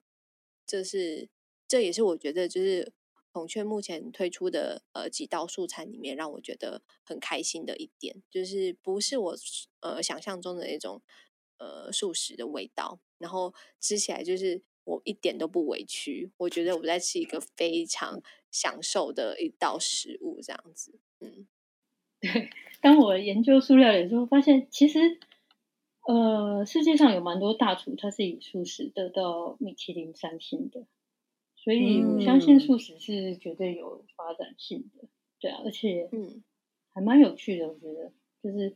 [0.67, 1.31] 这是
[1.67, 2.93] 这也是我觉得就是
[3.33, 9.37] 孔雀目前推出的呃几道素餐里面让我觉得很开心的一点，就是不是我
[9.81, 11.01] 呃想象中的那种
[11.59, 18.21] 呃素食的味道，然后吃起来就是我一点都不委屈，我觉得我在吃一个非常
[18.51, 21.47] 享受的一道食物这样子，嗯，
[22.21, 22.51] 对。
[22.81, 25.19] 当我研究塑料理的时候，发现其实。
[26.09, 30.87] 呃，世界上有蛮多大厨，他是以素食得到米其林三星的，
[31.55, 35.03] 所以我相信素食是绝对有发展性的。
[35.05, 35.09] 嗯、
[35.39, 36.43] 对啊，而且嗯，
[36.95, 38.11] 还蛮有趣的，我觉得
[38.43, 38.75] 就是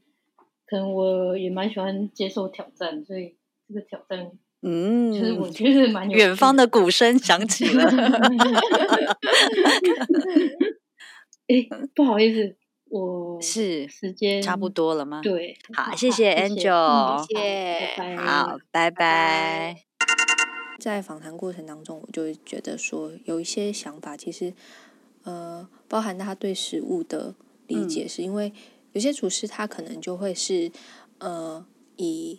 [0.66, 3.34] 可能我也蛮喜欢接受挑战，所以
[3.66, 4.30] 这个挑战，
[4.61, 6.09] 嗯，就是我觉得蛮。
[6.11, 7.84] 远方的鼓声响起了，
[11.49, 11.66] 哎，
[11.97, 12.55] 不好意思。
[12.95, 15.20] 我是时间差不多了吗？
[15.20, 19.82] 对，好，谢谢 Angel，谢好，拜拜。
[20.78, 24.55] 在访谈过程当中，我就会觉得说，有一些想法，其实
[25.24, 27.34] 呃，包含他对食物的
[27.66, 28.53] 理解，是因为
[28.92, 30.70] 有些厨师他可能就会是
[31.18, 31.66] 呃
[31.97, 32.38] 以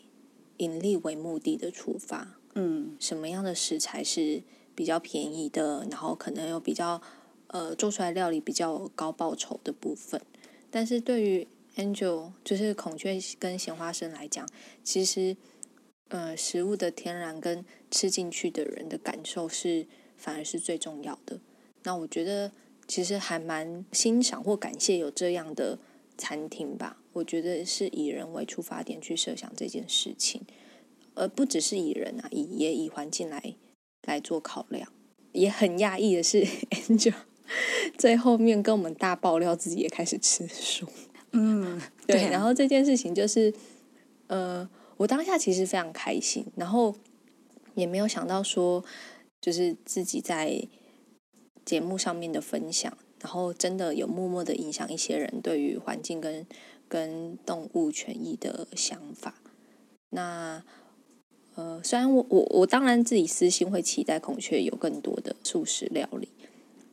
[0.55, 4.41] 盈利为目的的出发，嗯，什么样的食材是
[4.73, 7.01] 比较便宜的，然后可能有比较
[7.47, 10.21] 呃做出来料理比较高报酬的部分。
[10.75, 11.47] 但是对于
[11.77, 14.45] Angel 就是孔雀跟咸花生来讲，
[14.83, 15.37] 其实，
[16.09, 21.39] 呃，食物的天然跟吃进去的人的感受是反而是最重要的。
[21.83, 22.51] 那我觉得
[22.89, 25.79] 其实还蛮欣赏或感谢有这样的
[26.17, 27.01] 餐厅吧。
[27.13, 30.41] 我觉得是以人为出发点去设想这件事情，
[31.13, 33.55] 而不只是以人啊，以也以环境来
[34.05, 34.91] 来做考量。
[35.31, 36.45] 也很讶异的是
[36.89, 37.13] Angel。
[37.97, 40.87] 最后面跟我们大爆料，自己也开始吃素。
[41.31, 42.17] 嗯， 对。
[42.17, 42.29] 对啊。
[42.31, 43.53] 然后这件事情就是，
[44.27, 44.67] 呃，
[44.97, 46.95] 我当下其实非常开心，然后
[47.73, 48.83] 也没有想到说，
[49.41, 50.67] 就是自己在
[51.63, 56.45] 节目上面的分享，然后真的有默默的影响一些人对于环境跟
[56.87, 59.35] 跟动物权益的想法。
[60.11, 60.63] 那
[61.55, 66.29] 呃，虽然我我我当然自己私心会期待孔雀有更多的素食料理。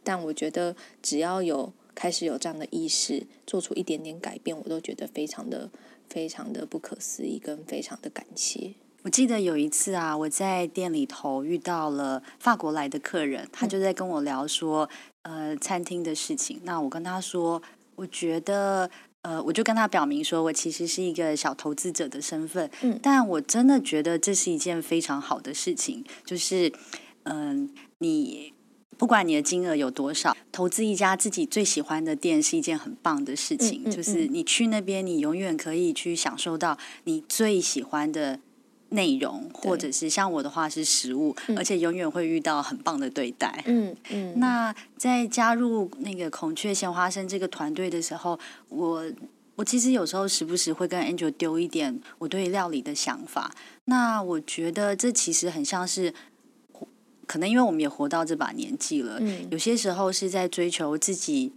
[0.05, 5.71] 但我觉得，只要有开始有这样的意识，做出一点点改变，我都觉得非常的、
[6.09, 8.75] 非常的不可思议，跟非常的感谢。
[9.05, 14.89] 我记得有一次啊，我在店里头遇到了法国来的客人，他就在跟我聊说，
[15.23, 16.61] 嗯、呃，餐厅的事情。
[16.63, 17.61] 那我跟他说，
[17.97, 18.89] 我觉得，
[19.23, 26.73] 呃，我就跟他表明说，我其实是一个小投资者的身份，嗯，但我真的觉得这是一件非常好的事情，就是，
[27.25, 28.55] 嗯、呃，你。
[28.99, 33.82] 不管你的金额有多少，投资一家自己最喜欢的店是一件很棒的事情。
[33.84, 38.38] 嗯嗯嗯、就是你去那边，你永远可以去享受到你最喜欢的
[38.90, 43.62] 内容，或者是像我的话是食物，嗯、而且永远会遇到很棒的对待。
[43.66, 44.38] 嗯嗯。
[44.38, 48.38] 那在加入那个孔雀鲜花生这个团队的时候，
[48.68, 49.05] 我
[49.57, 53.53] 我其实有时候时不时会跟 Angel 丢一点我对料理的想法。
[53.86, 56.14] 那我觉得这其实很像是。
[57.33, 61.51] 可能因为我们也活到这把年纪了，嗯、有些时候是在追求自己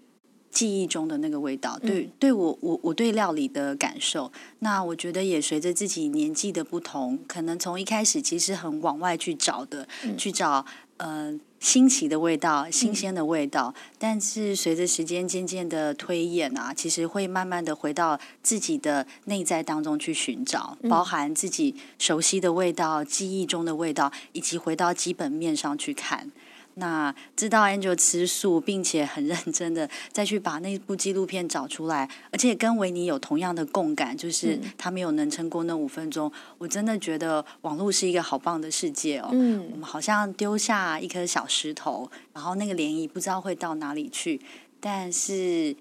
[0.49, 1.77] 记忆中的那个味道。
[1.81, 10.65] 嗯、对，对我我我对料理的感受，那我觉得也随着自己年纪的不同，可能从一开始其实很往外去找的，嗯、去找
[10.97, 11.39] 呃。
[11.57, 26.31] 新奇的味道，新鲜的味道，嗯、但是随着时间渐渐的推演啊，其实会慢慢的回到自己的内在当中去寻找，包含自己熟悉的味道、记忆中的味道，以及回到基本面上去看。
[26.77, 36.29] 那知道 Angel 吃素，并且很认真的再去把那部纪录片找出来，而且跟维尼有同样的共感，就是他没有能撑过那五分钟。
[36.57, 39.29] 我真的觉得网络是一个好棒的世界哦。
[39.31, 44.41] 嗯，我们好像丢下一颗小石头，然后那个涟漪不知道会到哪里去，
[44.81, 45.73] 但是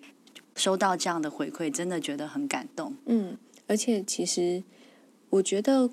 [0.54, 2.94] 收到这样的回馈，真的觉得很感动。
[3.06, 3.36] 嗯，
[3.66, 4.62] 而且其实
[5.30, 5.90] 我觉得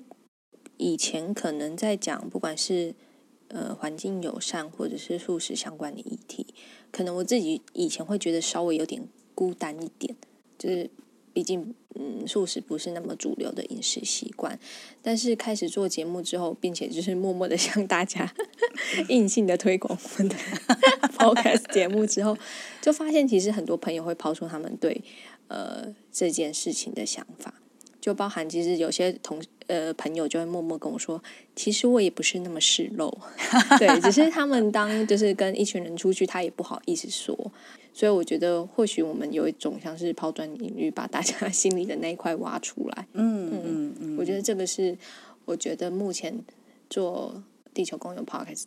[0.76, 2.94] 以前可能在讲，不管是。
[3.52, 6.46] 呃，环境友善或者是素食相关的议题，
[6.90, 10.16] 可能我自己以前会觉得稍微有点孤单一点，
[10.58, 10.88] 就是
[11.34, 14.58] 毕竟嗯，素食不是那么主流的饮食习惯。
[15.02, 18.32] 但是开始做节目之后，并且就是默默的向大家
[19.10, 20.34] 硬性的推广我们的
[21.18, 22.34] podcast 节目之后，
[22.80, 25.04] 就发现其实很多朋友会抛出他们对
[25.48, 27.54] 呃这件事情的想法。
[28.02, 31.22] 就包含，其实有些同呃朋友就会默默跟我说，
[31.54, 33.16] 其实我也不是那么嗜肉，
[33.78, 37.32] 对，只是他们当就是跟一群人出去，他也不好意思说，
[37.94, 43.06] 所以我觉得或许我们有一种像是抛砖引玉，把大家 心里的那一块挖出来。
[43.12, 44.98] 嗯嗯我觉得这个是
[45.44, 46.36] 我觉得目前
[46.90, 47.40] 做
[47.72, 48.64] 地球公有 Podcast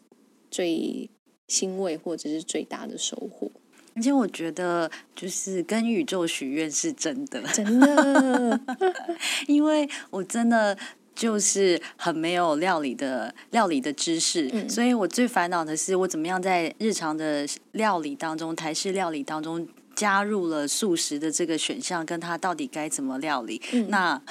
[0.49, 1.09] 最
[1.49, 3.51] 欣慰或者是最大的收获。
[3.95, 8.59] 而且我觉得，就是跟宇宙许愿是真的，真的，
[9.47, 10.77] 因为我真的
[11.15, 19.65] 就是很没有料理的料理的知识，嗯、所以我最烦恼的是我怎么样在日常的料理当中，台式料理当中
[19.95, 23.61] 加入了素食的这个选项，跟他到底该怎么料理？
[23.71, 24.21] 嗯、那。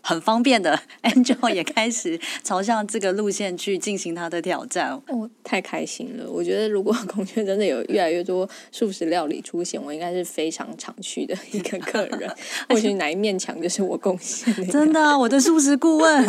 [0.00, 4.90] 很方便的， Angel 也开始朝向这个路线去进行他的挑战。
[5.06, 6.30] 哦，太开心了！
[6.30, 12.30] 我觉得如果 孔雀真的有越来越多素食料理出现，我应该是非常常去的一个客人。
[12.68, 14.66] 或许哪一面墙就是我贡献的。
[14.66, 16.26] 真的啊，我的素食顾问，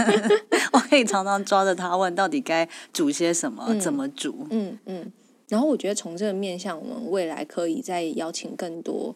[0.71, 4.47] 我可以常常抓着他问，到底该煮些什么，嗯、怎么煮？
[4.51, 5.11] 嗯嗯。
[5.47, 9.15] 然后我觉得从这个面向，我们未来可以再邀请更多。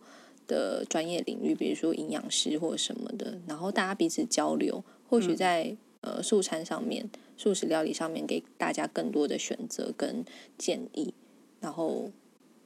[0.50, 5.66] 的专业领域，比如说营养师或什么的，然后大家彼此交流，或许在、
[6.02, 7.08] 嗯、呃素餐上面、
[7.38, 10.26] 素食料理上面给大家更多的选择跟
[10.58, 11.14] 建议，
[11.60, 12.10] 然后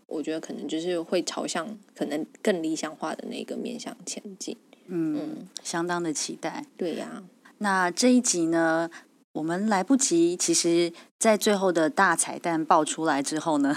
[0.07, 4.55] 我觉得可能就是会朝向可能更理想化的那个面向前进。
[4.87, 6.65] 嗯，嗯相当的期待。
[6.77, 8.89] 对呀、啊，那这一集呢？
[9.33, 13.75] 我们来不及，其实，在最后的大彩蛋爆出来之后呢，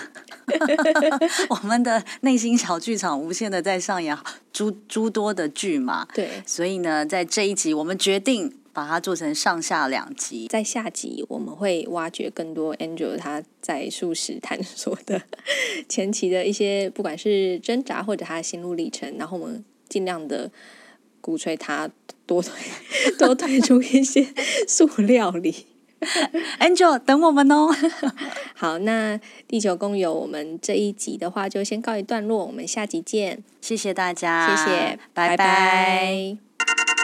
[1.48, 4.14] 我们的内心小剧场无限的在上演
[4.52, 6.06] 诸诸多的剧嘛。
[6.12, 10.46] 对，所以呢，在这一集，我们决定把它做成上下两集。
[10.48, 15.22] 在下集，我们会挖掘更多 Angel 他在素食探索的
[15.88, 20.50] 前期的一些，不管是挣扎或者他的心路历程，然后我们尽量的
[21.22, 21.90] 鼓吹他。
[22.26, 22.52] 多推
[23.18, 24.26] 多推出一些
[24.66, 25.66] 素料理
[26.60, 27.68] ，Angel 等我们哦。
[28.54, 35.36] 好，那地球公友，我们这一集的话就先告一段落，我们下集见，谢谢大家，谢谢，拜拜。
[35.36, 36.95] 拜拜。